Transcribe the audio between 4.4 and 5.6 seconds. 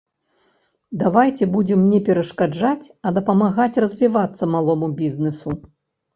малому бізнесу.